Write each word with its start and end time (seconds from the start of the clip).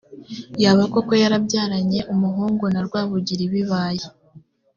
yaba 0.63 0.83
koko 0.93 1.13
yarabyaranye 1.23 1.99
umuhungu 2.13 2.63
na 2.73 2.81
rwabugiri 2.87 3.45
bibaye 3.53 4.05